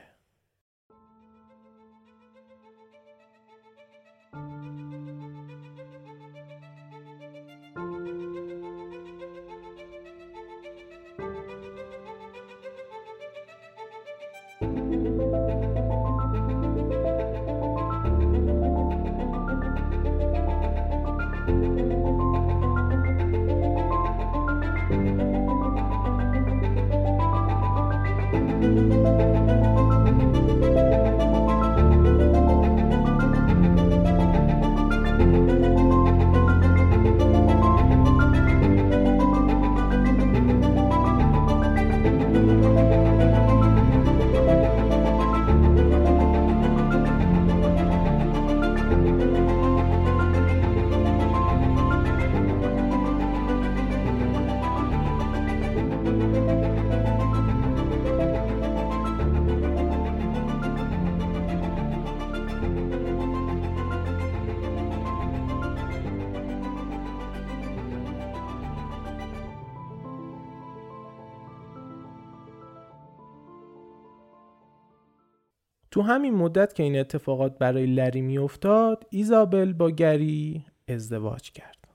تو 75.95 76.01
همین 76.01 76.33
مدت 76.33 76.73
که 76.73 76.83
این 76.83 76.99
اتفاقات 76.99 77.57
برای 77.57 77.85
لری 77.85 78.21
میافتاد 78.21 79.07
ایزابل 79.09 79.73
با 79.73 79.89
گری 79.89 80.65
ازدواج 80.87 81.51
کرد. 81.51 81.87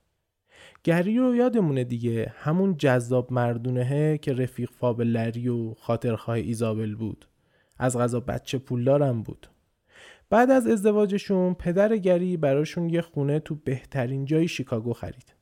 گری 0.84 1.18
رو 1.18 1.34
یادمونه 1.34 1.84
دیگه 1.84 2.34
همون 2.36 2.76
جذاب 2.76 3.32
مردونهه 3.32 4.18
که 4.18 4.32
رفیق 4.32 4.70
فاب 4.70 5.02
لری 5.02 5.48
و 5.48 5.74
خاطرخواه 5.74 6.36
ایزابل 6.36 6.94
بود. 6.94 7.28
از 7.78 7.98
غذا 7.98 8.20
بچه 8.20 8.58
پولدارم 8.58 9.22
بود. 9.22 9.46
بعد 10.30 10.50
از 10.50 10.66
ازدواجشون 10.66 11.54
پدر 11.54 11.96
گری 11.96 12.36
براشون 12.36 12.88
یه 12.88 13.00
خونه 13.00 13.40
تو 13.40 13.54
بهترین 13.54 14.24
جای 14.24 14.48
شیکاگو 14.48 14.92
خرید. 14.92 15.34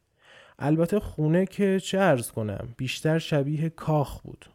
البته 0.59 1.01
خونه 1.01 1.47
که 1.47 1.81
چه 1.81 1.99
ارز 1.99 2.31
کنم 2.31 2.75
بیشتر 2.77 3.19
شبیه 3.19 3.69
کاخ 3.69 4.21
بود. 4.21 4.47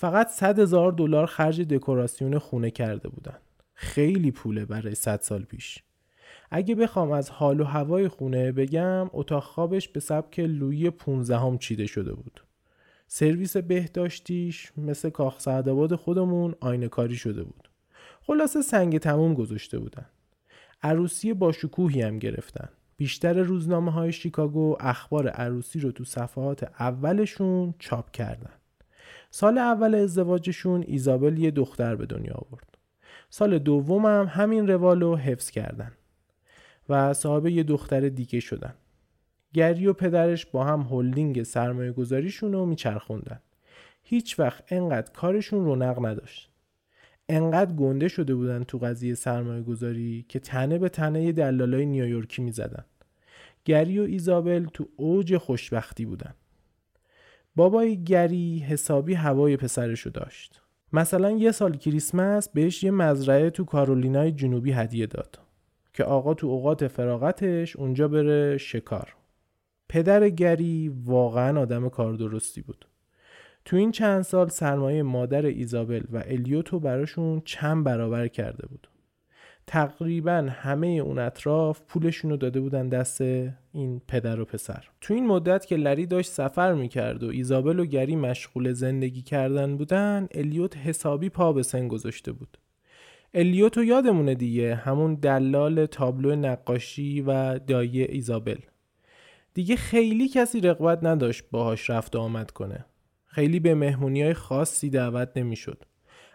فقط 0.00 0.28
100 0.28 0.58
هزار 0.58 0.92
دلار 0.92 1.26
خرج 1.26 1.60
دکوراسیون 1.60 2.38
خونه 2.38 2.70
کرده 2.70 3.08
بودن. 3.08 3.36
خیلی 3.74 4.30
پوله 4.30 4.64
برای 4.64 4.94
100 4.94 5.20
سال 5.20 5.42
پیش. 5.42 5.82
اگه 6.50 6.74
بخوام 6.74 7.12
از 7.12 7.30
حال 7.30 7.60
و 7.60 7.64
هوای 7.64 8.08
خونه 8.08 8.52
بگم 8.52 9.10
اتاق 9.12 9.42
خوابش 9.42 9.88
به 9.88 10.00
سبک 10.00 10.40
لویی 10.40 10.90
15 10.90 11.38
هم 11.38 11.58
چیده 11.58 11.86
شده 11.86 12.12
بود. 12.14 12.44
سرویس 13.06 13.56
بهداشتیش 13.56 14.72
مثل 14.76 15.10
کاخ 15.10 15.40
سعدآباد 15.40 15.94
خودمون 15.94 16.54
آینه 16.60 16.88
کاری 16.88 17.16
شده 17.16 17.42
بود. 17.42 17.70
خلاصه 18.20 18.62
سنگ 18.62 18.98
تموم 18.98 19.34
گذاشته 19.34 19.78
بودن. 19.78 20.06
عروسی 20.82 21.34
با 21.34 21.52
شکوهی 21.52 22.02
هم 22.02 22.18
گرفتن. 22.18 22.68
بیشتر 22.96 23.32
روزنامه 23.32 23.92
های 23.92 24.12
شیکاگو 24.12 24.76
اخبار 24.80 25.28
عروسی 25.28 25.80
رو 25.80 25.92
تو 25.92 26.04
صفحات 26.04 26.70
اولشون 26.78 27.74
چاپ 27.78 28.10
کردن. 28.10 28.59
سال 29.30 29.58
اول 29.58 29.94
ازدواجشون 29.94 30.84
ایزابل 30.86 31.38
یه 31.38 31.50
دختر 31.50 31.96
به 31.96 32.06
دنیا 32.06 32.34
آورد. 32.34 32.78
سال 33.30 33.58
دوم 33.58 34.06
هم 34.06 34.26
همین 34.30 34.68
روال 34.68 35.00
رو 35.00 35.16
حفظ 35.16 35.50
کردن 35.50 35.92
و 36.88 37.14
صاحب 37.14 37.46
یه 37.46 37.62
دختر 37.62 38.08
دیگه 38.08 38.40
شدن. 38.40 38.74
گری 39.52 39.86
و 39.86 39.92
پدرش 39.92 40.46
با 40.46 40.64
هم 40.64 40.80
هلدینگ 40.80 41.42
سرمایه 41.42 41.92
گذاریشون 41.92 42.52
رو 42.52 42.66
میچرخوندن. 42.66 43.40
هیچ 44.02 44.38
وقت 44.38 44.64
انقدر 44.72 45.12
کارشون 45.12 45.64
رونق 45.64 46.06
نداشت. 46.06 46.50
انقدر 47.28 47.72
گنده 47.72 48.08
شده 48.08 48.34
بودن 48.34 48.64
تو 48.64 48.78
قضیه 48.78 49.14
سرمایه 49.14 49.62
گذاری 49.62 50.24
که 50.28 50.38
تنه 50.38 50.78
به 50.78 50.88
تنه 50.88 51.32
دلالای 51.32 51.86
نیویورکی 51.86 52.42
می‌زدن. 52.42 52.84
گری 53.64 53.98
و 53.98 54.02
ایزابل 54.02 54.66
تو 54.66 54.88
اوج 54.96 55.36
خوشبختی 55.36 56.04
بودن. 56.04 56.34
بابای 57.56 58.04
گری 58.04 58.58
حسابی 58.58 59.14
هوای 59.14 59.56
پسرشو 59.56 60.10
داشت. 60.10 60.62
مثلا 60.92 61.30
یه 61.30 61.52
سال 61.52 61.76
کریسمس 61.76 62.48
بهش 62.48 62.84
یه 62.84 62.90
مزرعه 62.90 63.50
تو 63.50 63.64
کارولینای 63.64 64.32
جنوبی 64.32 64.72
هدیه 64.72 65.06
داد 65.06 65.38
که 65.92 66.04
آقا 66.04 66.34
تو 66.34 66.46
اوقات 66.46 66.88
فراغتش 66.88 67.76
اونجا 67.76 68.08
بره 68.08 68.56
شکار. 68.56 69.16
پدر 69.88 70.28
گری 70.28 70.88
واقعا 71.04 71.60
آدم 71.60 71.88
کار 71.88 72.14
درستی 72.14 72.62
بود. 72.62 72.86
تو 73.64 73.76
این 73.76 73.90
چند 73.90 74.22
سال 74.22 74.48
سرمایه 74.48 75.02
مادر 75.02 75.46
ایزابل 75.46 76.02
و 76.12 76.22
الیوتو 76.26 76.80
براشون 76.80 77.42
چند 77.44 77.84
برابر 77.84 78.28
کرده 78.28 78.66
بود. 78.66 78.88
تقریبا 79.70 80.48
همه 80.50 80.86
اون 80.86 81.18
اطراف 81.18 81.80
پولشون 81.88 82.30
رو 82.30 82.36
داده 82.36 82.60
بودن 82.60 82.88
دست 82.88 83.20
این 83.72 84.00
پدر 84.08 84.40
و 84.40 84.44
پسر. 84.44 84.84
تو 85.00 85.14
این 85.14 85.26
مدت 85.26 85.66
که 85.66 85.76
لری 85.76 86.06
داشت 86.06 86.30
سفر 86.30 86.74
می‌کرد 86.74 87.22
و 87.22 87.28
ایزابل 87.28 87.78
و 87.78 87.84
گری 87.84 88.16
مشغول 88.16 88.72
زندگی 88.72 89.22
کردن 89.22 89.76
بودن 89.76 90.28
الیوت 90.34 90.76
حسابی 90.76 91.28
پا 91.28 91.52
به 91.52 91.62
سن 91.62 91.88
گذاشته 91.88 92.32
بود. 92.32 92.58
الیوت 93.34 93.76
رو 93.76 93.84
یادمونه 93.84 94.34
دیگه 94.34 94.74
همون 94.74 95.14
دلال 95.14 95.86
تابلو 95.86 96.36
نقاشی 96.36 97.20
و 97.20 97.58
دایه 97.58 98.06
ایزابل. 98.10 98.58
دیگه 99.54 99.76
خیلی 99.76 100.28
کسی 100.28 100.60
رقبت 100.60 100.98
نداشت 101.04 101.44
باهاش 101.50 101.90
رفت 101.90 102.16
و 102.16 102.18
آمد 102.18 102.50
کنه. 102.50 102.84
خیلی 103.26 103.60
به 103.60 103.74
مهمونی 103.74 104.22
های 104.22 104.34
خاصی 104.34 104.90
دعوت 104.90 105.28
نمی‌شد. 105.36 105.84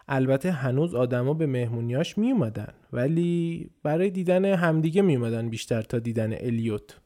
البته 0.08 0.50
هنوز 0.50 0.94
آدما 0.94 1.34
به 1.34 1.46
مهمونیاش 1.46 2.18
می 2.18 2.32
اومدن 2.32 2.72
ولی 2.92 3.70
برای 3.82 4.10
دیدن 4.10 4.44
همدیگه 4.44 5.02
می 5.02 5.16
اومدن 5.16 5.48
بیشتر 5.48 5.82
تا 5.82 5.98
دیدن 5.98 6.32
الیوت. 6.32 6.96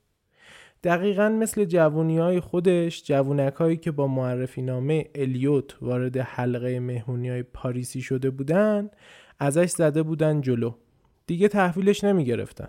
دقیقا 0.84 1.28
مثل 1.28 1.64
جوونی 1.64 2.18
های 2.18 2.40
خودش 2.40 3.04
جوونک 3.04 3.54
هایی 3.54 3.76
که 3.76 3.90
با 3.90 4.06
معرفی 4.06 4.62
نامه 4.62 5.06
الیوت 5.14 5.82
وارد 5.82 6.16
حلقه 6.16 6.80
مهمونی 6.80 7.28
های 7.28 7.42
پاریسی 7.42 8.02
شده 8.02 8.30
بودن 8.30 8.90
ازش 9.38 9.70
زده 9.70 10.02
بودن 10.02 10.40
جلو. 10.40 10.74
دیگه 11.26 11.48
تحویلش 11.48 12.04
نمی 12.04 12.24
گرفتن 12.24 12.68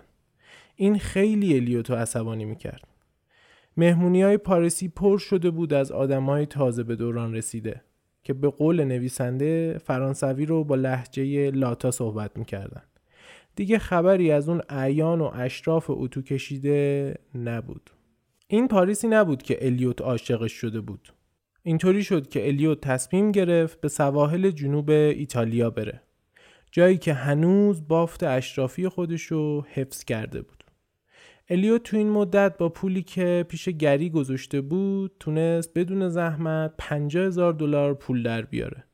این 0.76 0.98
خیلی 0.98 1.56
الیوت 1.56 1.90
رو 1.90 1.96
عصبانی 1.96 2.44
می 2.44 2.56
کرد 2.56 2.88
مهمونی 3.76 4.22
های 4.22 4.36
پاریسی 4.36 4.88
پر 4.88 5.18
شده 5.18 5.50
بود 5.50 5.72
از 5.74 5.92
آدم 5.92 6.24
های 6.24 6.46
تازه 6.46 6.82
به 6.82 6.96
دوران 6.96 7.34
رسیده. 7.34 7.82
که 8.22 8.32
به 8.32 8.48
قول 8.48 8.84
نویسنده 8.84 9.80
فرانسوی 9.84 10.46
رو 10.46 10.64
با 10.64 10.74
لحجه 10.74 11.50
لاتا 11.50 11.90
صحبت 11.90 12.36
می‌کردن. 12.36 12.82
دیگه 13.56 13.78
خبری 13.78 14.30
از 14.30 14.48
اون 14.48 14.62
اعیان 14.68 15.20
و 15.20 15.30
اشراف 15.34 15.86
اتو 15.88 16.22
کشیده 16.22 17.14
نبود. 17.34 17.90
این 18.48 18.68
پاریسی 18.68 19.08
نبود 19.08 19.42
که 19.42 19.66
الیوت 19.66 20.00
عاشقش 20.00 20.52
شده 20.52 20.80
بود. 20.80 21.12
اینطوری 21.62 22.04
شد 22.04 22.28
که 22.28 22.46
الیوت 22.46 22.80
تصمیم 22.80 23.32
گرفت 23.32 23.80
به 23.80 23.88
سواحل 23.88 24.50
جنوب 24.50 24.90
ایتالیا 24.90 25.70
بره. 25.70 26.02
جایی 26.70 26.98
که 26.98 27.12
هنوز 27.12 27.88
بافت 27.88 28.22
اشرافی 28.22 28.88
خودشو 28.88 29.64
حفظ 29.72 30.04
کرده 30.04 30.42
بود. 30.42 30.61
الیو 31.50 31.78
تو 31.78 31.96
این 31.96 32.10
مدت 32.10 32.58
با 32.58 32.68
پولی 32.68 33.02
که 33.02 33.46
پیش 33.48 33.68
گری 33.68 34.10
گذاشته 34.10 34.60
بود 34.60 35.12
تونست 35.20 35.70
بدون 35.74 36.08
زحمت 36.08 36.74
50 36.78 37.26
هزار 37.26 37.52
دلار 37.52 37.94
پول 37.94 38.22
در 38.22 38.42
بیاره. 38.42 38.84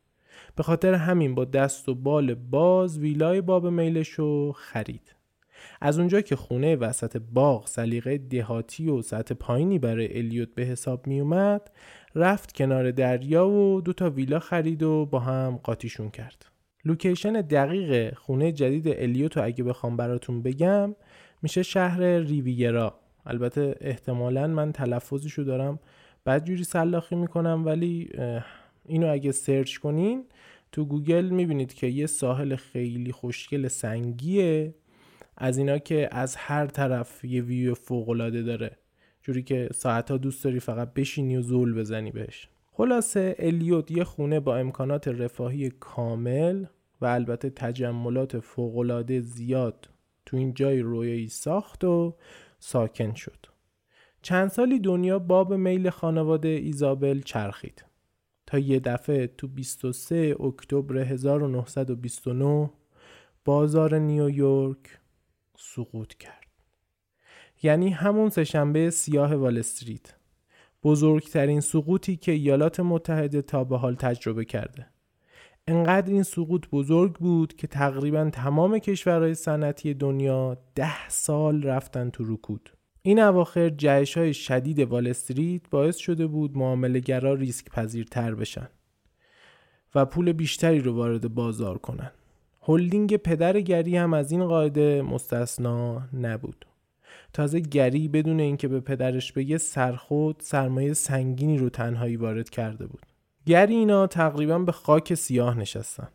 به 0.56 0.62
خاطر 0.62 0.94
همین 0.94 1.34
با 1.34 1.44
دست 1.44 1.88
و 1.88 1.94
بال 1.94 2.34
باز 2.34 2.98
ویلای 2.98 3.40
باب 3.40 3.66
میلشو 3.66 4.52
خرید. 4.52 5.14
از 5.80 5.98
اونجا 5.98 6.20
که 6.20 6.36
خونه 6.36 6.76
وسط 6.76 7.22
باغ 7.32 7.66
سلیقه 7.66 8.18
دهاتی 8.18 8.88
و 8.88 9.02
سطح 9.02 9.34
پایینی 9.34 9.78
برای 9.78 10.18
الیوت 10.18 10.54
به 10.54 10.62
حساب 10.62 11.06
می 11.06 11.20
اومد 11.20 11.70
رفت 12.14 12.52
کنار 12.52 12.90
دریا 12.90 13.48
و 13.48 13.80
دو 13.80 13.92
تا 13.92 14.10
ویلا 14.10 14.38
خرید 14.38 14.82
و 14.82 15.06
با 15.06 15.18
هم 15.18 15.60
قاطیشون 15.62 16.10
کرد. 16.10 16.46
لوکیشن 16.84 17.32
دقیق 17.32 18.14
خونه 18.14 18.52
جدید 18.52 18.88
الیوت 18.88 19.36
رو 19.36 19.44
اگه 19.44 19.64
بخوام 19.64 19.96
براتون 19.96 20.42
بگم 20.42 20.94
میشه 21.42 21.62
شهر 21.62 22.18
ریویرا 22.18 23.00
البته 23.26 23.74
احتمالا 23.80 24.46
من 24.46 24.72
تلفظشو 24.72 25.42
دارم 25.42 25.78
بدجوری 26.26 26.64
سلاخی 26.64 27.16
می‌کنم 27.16 27.62
ولی 27.66 28.10
اینو 28.86 29.12
اگه 29.12 29.32
search 29.32 29.76
کنین 29.76 30.24
تو 30.72 30.84
گوگل 30.84 31.28
می‌بینید 31.28 31.74
که 31.74 31.86
یه 31.86 32.06
ساحل 32.06 32.56
خیلی 32.56 33.12
خوشگل 33.12 33.68
سنگیه. 33.68 34.74
از 35.36 35.58
اینا 35.58 35.78
که 35.78 36.08
از 36.12 36.36
هر 36.36 36.66
طرف 36.66 37.24
یه 37.24 37.42
view 37.42 37.74
فوق‌العاده 37.74 38.42
داره. 38.42 38.76
جوری 39.22 39.42
که 39.42 39.68
ساعتها 39.74 40.16
دوست 40.16 40.44
داری 40.44 40.60
فقط 40.60 40.94
بشینی 40.94 41.36
و 41.36 41.42
زل 41.42 41.74
بزنی 41.74 42.10
بهش. 42.10 42.48
خلاصه 42.72 43.36
الیوت 43.38 43.90
یه 43.90 44.04
خونه 44.04 44.40
با 44.40 44.56
امکانات 44.56 45.08
رفاهی 45.08 45.70
کامل 45.80 46.64
و 47.00 47.06
البته 47.06 47.50
تجملات 47.50 48.38
فوق‌العاده 48.38 49.20
زیاد 49.20 49.88
تو 50.28 50.36
این 50.36 50.54
جای 50.54 50.80
رویایی 50.80 51.28
ساخت 51.28 51.84
و 51.84 52.16
ساکن 52.58 53.14
شد. 53.14 53.46
چند 54.22 54.48
سالی 54.48 54.78
دنیا 54.78 55.18
باب 55.18 55.54
میل 55.54 55.90
خانواده 55.90 56.48
ایزابل 56.48 57.20
چرخید. 57.20 57.84
تا 58.46 58.58
یه 58.58 58.80
دفعه 58.80 59.26
تو 59.26 59.48
23 59.48 60.36
اکتبر 60.40 60.98
1929 60.98 62.70
بازار 63.44 63.98
نیویورک 63.98 64.98
سقوط 65.56 66.14
کرد. 66.14 66.46
یعنی 67.62 67.90
همون 67.90 68.30
سهشنبه 68.30 68.90
سیاه 68.90 69.34
وال 69.34 69.58
استریت. 69.58 70.14
بزرگترین 70.82 71.60
سقوطی 71.60 72.16
که 72.16 72.32
ایالات 72.32 72.80
متحده 72.80 73.42
تا 73.42 73.64
به 73.64 73.78
حال 73.78 73.94
تجربه 73.94 74.44
کرده. 74.44 74.86
انقدر 75.68 76.12
این 76.12 76.22
سقوط 76.22 76.68
بزرگ 76.72 77.14
بود 77.14 77.56
که 77.56 77.66
تقریبا 77.66 78.30
تمام 78.32 78.78
کشورهای 78.78 79.34
صنعتی 79.34 79.94
دنیا 79.94 80.56
ده 80.74 81.08
سال 81.08 81.62
رفتن 81.62 82.10
تو 82.10 82.24
رکود. 82.34 82.70
این 83.02 83.20
اواخر 83.20 83.68
جهش 83.68 84.16
های 84.18 84.34
شدید 84.34 84.78
وال 84.78 85.06
استریت 85.06 85.70
باعث 85.70 85.96
شده 85.96 86.26
بود 86.26 86.56
معامله 86.56 87.00
گرا 87.00 87.34
ریسک 87.34 87.70
پذیرتر 87.70 88.34
بشن 88.34 88.68
و 89.94 90.04
پول 90.04 90.32
بیشتری 90.32 90.80
رو 90.80 90.94
وارد 90.94 91.34
بازار 91.34 91.78
کنن. 91.78 92.10
هلدینگ 92.62 93.16
پدر 93.16 93.60
گری 93.60 93.96
هم 93.96 94.14
از 94.14 94.32
این 94.32 94.46
قاعده 94.46 95.02
مستثنا 95.02 96.02
نبود. 96.12 96.66
تازه 97.32 97.60
گری 97.60 98.08
بدون 98.08 98.40
اینکه 98.40 98.68
به 98.68 98.80
پدرش 98.80 99.32
بگه 99.32 99.58
سرخود 99.58 100.36
سرمایه 100.40 100.92
سنگینی 100.92 101.58
رو 101.58 101.68
تنهایی 101.68 102.16
وارد 102.16 102.50
کرده 102.50 102.86
بود. 102.86 103.06
گری 103.48 103.74
اینا 103.74 104.06
تقریبا 104.06 104.58
به 104.58 104.72
خاک 104.72 105.14
سیاه 105.14 105.58
نشستن. 105.58 106.08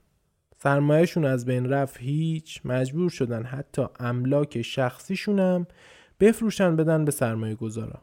سرمایهشون 0.58 1.26
از 1.26 1.46
بین 1.46 1.69
رفت 1.69 1.98
هیچ 2.00 2.62
مجبور 2.65 3.10
شدن 3.10 3.43
حتی 3.43 3.86
املاک 4.00 4.62
شخصیشونم 4.62 5.67
بفروشن 6.19 6.76
بدن 6.76 7.06
به 7.06 7.12
سرمایه 7.12 7.56
گذارا 7.56 8.02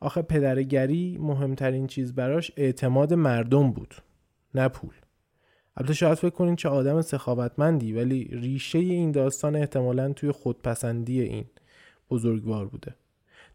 آخه 0.00 0.22
پدرگری 0.22 1.18
مهمترین 1.20 1.86
چیز 1.86 2.14
براش 2.14 2.52
اعتماد 2.56 3.14
مردم 3.14 3.72
بود 3.72 3.94
نه 4.54 4.68
پول. 4.68 4.94
البته 5.76 5.94
شاید 5.94 6.18
فکر 6.18 6.30
کنین 6.30 6.56
چه 6.56 6.68
آدم 6.68 7.02
سخاوتمندی 7.02 7.92
ولی 7.92 8.24
ریشه 8.32 8.78
این 8.78 9.12
داستان 9.12 9.56
احتمالا 9.56 10.12
توی 10.12 10.32
خودپسندی 10.32 11.20
این 11.20 11.44
بزرگوار 12.10 12.66
بوده. 12.66 12.94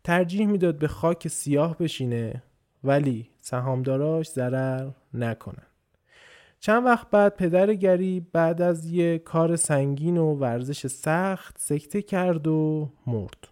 ترجیح 0.03 0.47
می‌داد 0.47 0.77
به 0.77 0.87
خاک 0.87 1.27
سیاه 1.27 1.77
بشینه 1.77 2.43
ولی 2.85 3.29
سهامداراش 3.39 4.29
ضرر 4.29 4.89
نکنن. 5.13 5.67
چند 6.59 6.85
وقت 6.85 7.09
بعد 7.09 7.35
پدر 7.35 7.73
گری 7.73 8.19
بعد 8.19 8.61
از 8.61 8.85
یه 8.85 9.19
کار 9.19 9.55
سنگین 9.55 10.17
و 10.17 10.35
ورزش 10.35 10.87
سخت 10.87 11.55
سکته 11.59 12.01
کرد 12.01 12.47
و 12.47 12.89
مرد. 13.07 13.47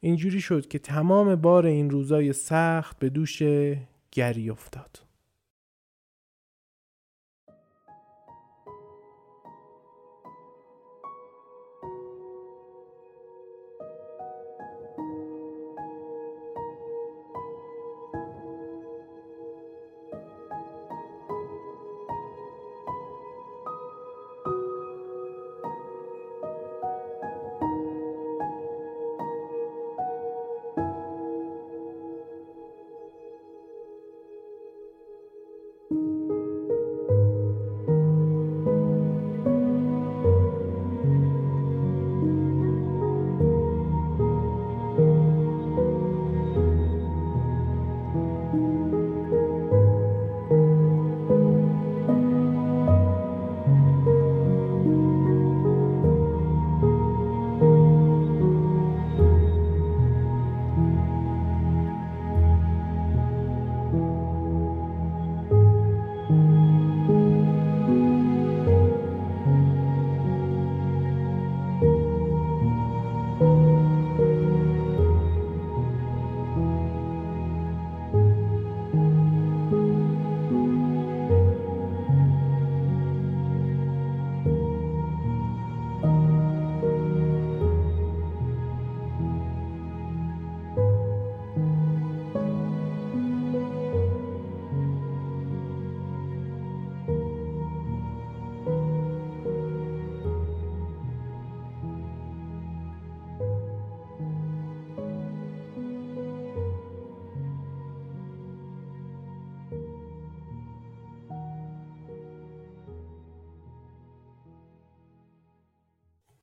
اینجوری 0.00 0.40
شد 0.40 0.68
که 0.68 0.78
تمام 0.78 1.34
بار 1.34 1.66
این 1.66 1.90
روزای 1.90 2.32
سخت 2.32 2.98
به 2.98 3.08
دوش 3.08 3.42
گری 4.12 4.50
افتاد. 4.50 5.09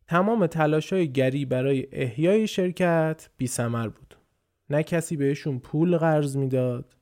تمام 0.07 0.49
های 0.91 1.11
گری 1.11 1.45
برای 1.45 1.87
احیای 1.91 2.47
شرکت 2.47 3.29
بی 3.37 3.47
سمر 3.47 3.87
بود. 3.87 4.15
نه 4.69 4.83
کسی 4.83 5.17
بهشون 5.17 5.59
پول 5.59 5.97
قرض 5.97 6.37
می‌داد، 6.37 6.95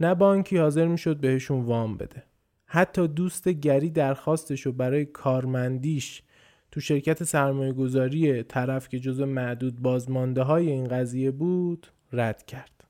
نه 0.00 0.14
بانکی 0.14 0.56
حاضر 0.56 0.86
می‌شد 0.86 1.16
بهشون 1.16 1.60
وام 1.60 1.96
بده. 1.96 2.22
حتی 2.66 3.08
دوست 3.08 3.48
گری 3.48 3.90
درخواستش 3.90 4.66
رو 4.66 4.72
برای 4.72 5.04
کارمندیش 5.04 6.22
تو 6.70 6.80
شرکت 6.80 7.24
سرمایه 7.24 7.72
گذاری 7.72 8.42
طرف 8.42 8.88
که 8.88 8.98
جزو 8.98 9.26
معدود 9.26 9.80
بازمانده 9.80 10.42
های 10.42 10.70
این 10.70 10.88
قضیه 10.88 11.30
بود 11.30 11.86
رد 12.12 12.46
کرد. 12.46 12.84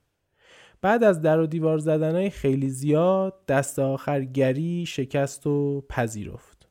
بعد 0.80 1.04
از 1.04 1.22
در 1.22 1.40
و 1.40 1.46
دیوار 1.46 1.78
زدنهای 1.78 2.30
خیلی 2.30 2.68
زیاد 2.68 3.46
دست 3.46 3.78
آخر 3.78 4.24
گری 4.24 4.86
شکست 4.86 5.46
و 5.46 5.84
پذیرفت 5.88 6.68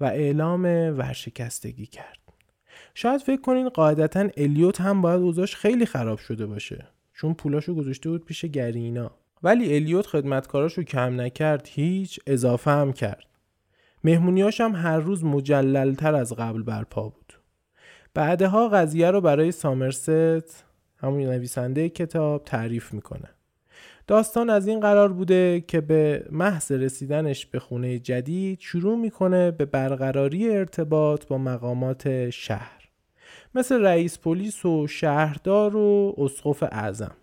و 0.00 0.04
اعلام 0.04 0.64
ورشکستگی 0.98 1.86
کرد. 1.86 2.23
شاید 2.94 3.20
فکر 3.20 3.40
کنین 3.40 3.68
قاعدتا 3.68 4.28
الیوت 4.36 4.80
هم 4.80 5.02
باید 5.02 5.22
اوضاش 5.22 5.56
خیلی 5.56 5.86
خراب 5.86 6.18
شده 6.18 6.46
باشه 6.46 6.86
چون 7.14 7.34
پولاشو 7.34 7.74
گذاشته 7.74 8.10
بود 8.10 8.24
پیش 8.24 8.44
گرینا. 8.44 9.10
ولی 9.42 9.74
الیوت 9.74 10.06
خدمتکاراشو 10.06 10.82
کم 10.82 11.20
نکرد 11.20 11.68
هیچ 11.70 12.20
اضافه 12.26 12.70
هم 12.70 12.92
کرد. 12.92 13.26
مهمونیاش 14.04 14.60
هم 14.60 14.72
هر 14.72 14.98
روز 14.98 15.24
مجللتر 15.24 16.14
از 16.14 16.32
قبل 16.32 16.62
برپا 16.62 17.08
بود. 17.08 17.32
بعدها 18.14 18.68
قضیه 18.68 19.10
رو 19.10 19.20
برای 19.20 19.52
سامرست 19.52 20.64
همون 20.96 21.20
نویسنده 21.20 21.88
کتاب 21.88 22.44
تعریف 22.44 22.92
می‌کنه. 22.92 23.28
داستان 24.06 24.50
از 24.50 24.66
این 24.66 24.80
قرار 24.80 25.12
بوده 25.12 25.64
که 25.68 25.80
به 25.80 26.26
محض 26.30 26.72
رسیدنش 26.72 27.46
به 27.46 27.58
خونه 27.58 27.98
جدید 27.98 28.60
شروع 28.60 28.98
می‌کنه 28.98 29.50
به 29.50 29.64
برقراری 29.64 30.50
ارتباط 30.50 31.26
با 31.26 31.38
مقامات 31.38 32.30
شهر. 32.30 32.73
مثل 33.54 33.82
رئیس 33.82 34.18
پلیس 34.18 34.64
و 34.64 34.86
شهردار 34.86 35.76
و 35.76 36.14
اسقف 36.18 36.62
اعظم. 36.62 37.14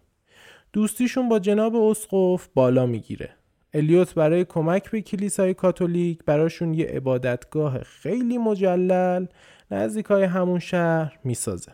دوستیشون 0.74 1.30
با 1.30 1.39
جناب 1.39 1.76
اسقف 1.76 2.48
بالا 2.54 2.86
می‌گیره. 2.86 3.30
الیوت 3.74 4.13
برای 4.13 4.46
کمک 4.46 4.91
به 4.91 5.02
کلیسای 5.02 5.54
کاتولیک 5.54 6.20
براشون 6.26 6.74
یه 6.74 6.86
عبادتگاه 6.86 7.80
خیلی 7.80 8.38
مجلل 8.38 9.26
نزدیک 9.72 10.06
های 10.06 10.24
همون 10.24 10.60
شهر 10.60 11.20
می‌سازه. 11.24 11.72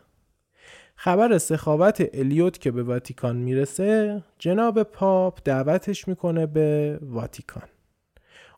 خبر 0.96 1.38
سخاوت 1.38 2.10
الیوت 2.14 2.60
که 2.60 2.72
به 2.72 2.84
واتیکان 2.84 3.36
می‌رسه 3.36 4.24
جناب 4.40 4.84
پاپ 4.84 5.40
دعوتش 5.44 6.08
می‌کنه 6.08 6.46
به 6.46 7.00
واتیکان. 7.02 7.68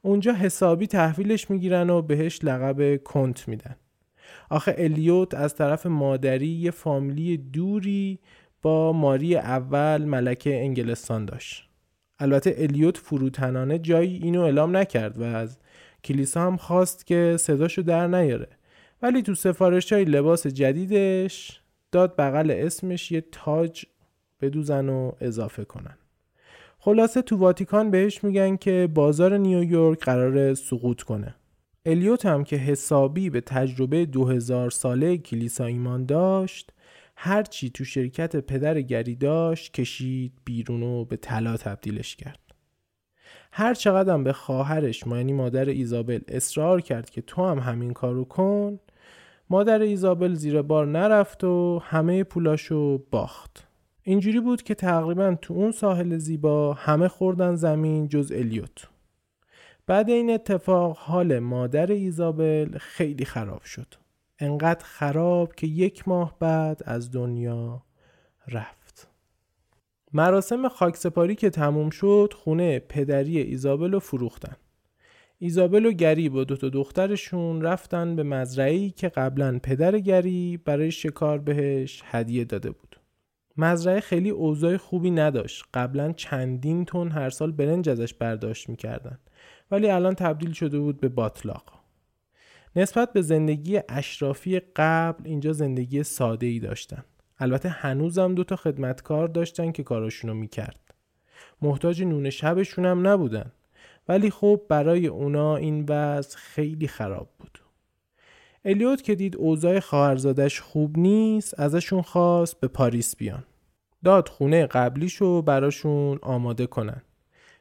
اونجا 0.02 0.34
حسابی 0.34 0.88
تحویلش 0.88 1.50
می‌گیرن 1.50 1.90
و 1.90 2.02
بهش 2.02 2.40
لقب 2.44 3.04
کنت 3.04 3.48
میدن. 3.48 3.76
آخه 4.50 4.76
الیوت 4.78 5.34
از 5.34 5.56
طرف 5.56 5.86
مادری 5.86 6.48
یه 6.48 6.72
فامیلی 6.72 7.38
دوری 7.38 8.20
با 8.62 8.94
ماری 8.94 9.36
اول 9.36 10.06
ملکه 10.06 10.62
انگلستان 10.62 11.26
داشت. 11.26 11.70
البته 12.20 12.56
الیوت 12.58 12.98
فروتنانه 12.98 13.80
جایی 13.80 14.16
اینو 14.24 14.42
اعلام 14.42 14.78
نکرد 14.78 15.18
و 15.18 15.24
از 15.24 15.58
کلیسا 16.04 16.42
هم 16.42 16.58
خواست 16.58 17.06
که 17.06 17.36
صداشو 17.40 17.82
در 17.82 18.08
نیاره. 18.08 18.48
ولی 19.02 19.22
تو 19.22 19.36
سفارش 19.36 19.94
های 19.94 20.06
لباس 20.06 20.48
جدیدش 20.48 21.62
داد 21.92 22.16
بغل 22.16 22.52
اسمش 22.52 23.12
یه 23.12 23.24
تاج 23.32 23.86
بدوزن 24.42 24.90
و 24.90 25.12
اضافه 25.22 25.66
کنن. 25.66 25.98
خلاصه 26.80 27.22
تو 27.22 27.38
واتیکان 27.38 27.92
بهش 27.92 28.24
میگن 28.24 28.56
که 28.56 28.90
بازار 28.94 29.38
نیویورک 29.38 30.00
قرار 30.00 30.54
سقوط 30.54 31.02
کنه. 31.02 31.36
الیوت 31.90 32.26
هم 32.26 32.44
که 32.44 32.56
حسابی 32.56 33.30
به 33.30 33.42
تجربه 33.42 34.06
2000 34.06 34.70
ساله 34.70 35.18
کلیسا 35.18 35.66
ایمان 35.66 36.06
داشت 36.06 36.72
هرچی 37.16 37.70
تو 37.70 37.84
شرکت 37.86 38.36
پدر 38.36 38.82
گری 38.82 39.16
داشت 39.16 39.74
کشید 39.74 40.34
بیرون 40.46 40.84
و 40.84 41.06
به 41.06 41.18
طلا 41.18 41.58
تبدیلش 41.58 42.16
کرد. 42.16 42.40
هر 43.52 43.74
چقدر 43.74 44.18
به 44.18 44.34
خواهرش 44.34 45.04
یعنی 45.08 45.34
مادر 45.34 45.66
ایزابل 45.66 46.20
اصرار 46.28 46.82
کرد 46.82 47.10
که 47.10 47.22
تو 47.22 47.46
هم 47.46 47.60
همین 47.60 47.94
کارو 47.94 48.26
کن 48.26 48.80
مادر 49.50 49.82
ایزابل 49.82 50.34
زیر 50.34 50.62
بار 50.62 50.88
نرفت 50.88 51.44
و 51.44 51.82
همه 51.84 52.24
پولاشو 52.24 52.98
باخت. 52.98 53.68
اینجوری 54.04 54.40
بود 54.40 54.64
که 54.64 54.76
تقریبا 54.76 55.36
تو 55.42 55.54
اون 55.54 55.72
ساحل 55.72 56.18
زیبا 56.18 56.74
همه 56.74 57.08
خوردن 57.08 57.56
زمین 57.56 58.08
جز 58.08 58.32
الیوت. 58.36 58.88
بعد 59.90 60.10
این 60.10 60.30
اتفاق 60.30 60.98
حال 60.98 61.40
مادر 61.40 61.92
ایزابل 61.92 62.78
خیلی 62.78 63.26
خراب 63.26 63.64
شد 63.64 63.96
انقدر 64.40 64.86
خراب 64.86 65.56
که 65.56 65.68
یک 65.68 66.08
ماه 66.08 66.36
بعد 66.40 66.82
از 66.86 67.12
دنیا 67.12 67.84
رفت 68.48 69.08
مراسم 70.14 70.68
خاکسپاری 70.68 71.36
که 71.36 71.50
تموم 71.50 71.90
شد 71.90 72.34
خونه 72.36 72.80
پدری 72.80 73.38
ایزابل 73.38 73.92
رو 73.92 74.00
فروختن 74.00 74.56
ایزابل 75.38 75.86
و 75.86 75.92
گری 75.92 76.30
با 76.30 76.44
دوتا 76.44 76.70
دخترشون 76.70 77.62
رفتن 77.62 78.16
به 78.16 78.24
مزرعی 78.24 78.90
که 78.90 79.10
قبلا 79.10 79.60
پدر 79.64 80.00
گری 80.00 80.58
برای 80.66 80.92
شکار 80.92 81.38
بهش 81.38 82.02
هدیه 82.06 82.46
داده 82.46 82.72
بود. 82.72 83.00
مزرعه 83.58 84.00
خیلی 84.00 84.30
اوضاع 84.30 84.78
خوبی 84.78 85.12
نداشت. 85.12 85.64
قبلا 85.74 86.12
چندین 86.12 86.86
تن 86.86 87.12
هر 87.12 87.30
سال 87.30 87.52
برنج 87.52 87.90
ازش 87.90 88.14
برداشت 88.14 88.70
می‌کردن. 88.70 89.20
ولی 89.72 89.90
الان 89.90 90.16
تبدیل 90.16 90.52
شده 90.52 90.80
بود 90.80 91.00
به 91.00 91.10
باطلاق. 91.10 91.64
نسبت 92.76 93.14
به 93.14 93.22
زندگی 93.22 93.80
اشرافی 93.90 94.60
قبل 94.60 95.28
اینجا 95.28 95.54
زندگی 95.54 96.04
ساده 96.04 96.46
ای 96.46 96.60
داشتن. 96.60 97.04
البته 97.40 97.70
هنوزم 97.70 98.36
دوتا 98.36 98.56
خدمتکار 98.56 99.28
داشتن 99.28 99.72
که 99.72 99.84
کاراشونو 99.84 100.34
می‌کرد. 100.34 100.94
محتاج 101.62 102.04
نون 102.04 102.30
شبشون 102.30 102.86
هم 102.86 103.08
نبودن. 103.08 103.52
ولی 104.08 104.30
خب 104.30 104.62
برای 104.70 105.08
اونا 105.08 105.56
این 105.56 105.86
وضع 105.90 106.38
خیلی 106.38 106.88
خراب 106.88 107.30
بود. 107.40 107.60
الیوت 108.66 109.02
که 109.02 109.16
دید 109.16 109.38
اوضاع 109.38 109.80
خواهرزادش 109.80 110.62
خوب 110.62 110.98
نیست 110.98 111.60
ازشون 111.60 112.02
خواست 112.02 112.60
به 112.60 112.68
پاریس 112.68 113.16
بیان. 113.16 113.44
داد 114.04 114.28
خونه 114.28 114.66
قبلیشو 114.66 115.42
براشون 115.42 116.20
آماده 116.22 116.68
کنن. 116.68 117.02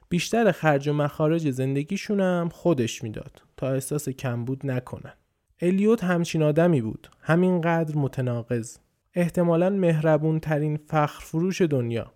بیشتر 0.09 0.53
خرج 0.53 0.89
و 0.89 0.93
مخارج 0.93 1.51
زندگیشون 1.51 2.21
هم 2.21 2.49
خودش 2.49 3.03
می‌داد 3.03 3.43
تا 3.57 3.69
احساس 3.69 4.09
کمبود 4.09 4.67
نکنن. 4.67 5.13
الیوت 5.63 6.05
همچین 6.05 6.43
آدمی 6.43 6.83
بود. 6.83 7.09
همینقدر 7.21 7.97
متناقض. 7.97 8.77
احتمالا 9.15 9.71
مهربون 9.71 10.41
ترین 10.41 10.77
فخر 10.77 11.21
فروش 11.25 11.63
دنیا. 11.63 12.13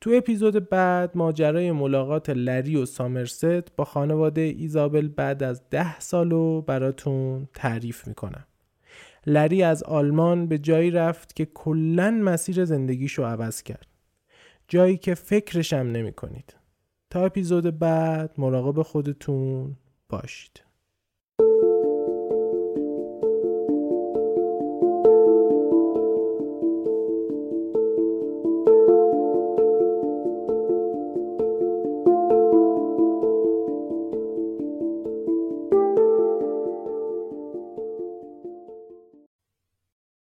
تو 0.00 0.10
اپیزود 0.14 0.68
بعد 0.68 1.10
ماجرای 1.14 1.72
ملاقات 1.72 2.30
لری 2.30 2.76
و 2.76 2.86
سامرست 2.86 3.76
با 3.76 3.84
خانواده 3.84 4.40
ایزابل 4.40 5.08
بعد 5.08 5.42
از 5.42 5.62
ده 5.70 6.00
سالو 6.00 6.62
براتون 6.62 7.48
تعریف 7.54 8.08
می‌کنم. 8.08 8.44
لری 9.26 9.62
از 9.62 9.82
آلمان 9.82 10.46
به 10.46 10.58
جایی 10.58 10.90
رفت 10.90 11.36
که 11.36 11.44
کلا 11.44 12.10
مسیر 12.10 12.64
زندگیشو 12.64 13.24
عوض 13.24 13.62
کرد. 13.62 13.86
جایی 14.68 14.96
که 14.96 15.14
فکرشم 15.14 15.76
نمی 15.76 16.12
کنید. 16.12 16.57
تا 17.10 17.24
اپیزود 17.24 17.78
بعد 17.78 18.34
مراقب 18.38 18.82
خودتون 18.82 19.76
باشید. 20.08 20.67